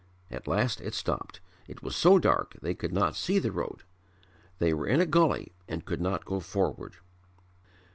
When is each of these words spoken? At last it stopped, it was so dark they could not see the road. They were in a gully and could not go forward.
At 0.31 0.47
last 0.47 0.81
it 0.81 0.95
stopped, 0.95 1.41
it 1.67 1.83
was 1.83 1.95
so 1.95 2.17
dark 2.17 2.55
they 2.59 2.73
could 2.73 2.91
not 2.91 3.15
see 3.15 3.37
the 3.37 3.51
road. 3.51 3.83
They 4.57 4.73
were 4.73 4.87
in 4.87 4.99
a 4.99 5.05
gully 5.05 5.51
and 5.67 5.85
could 5.85 6.01
not 6.01 6.25
go 6.25 6.39
forward. 6.39 6.95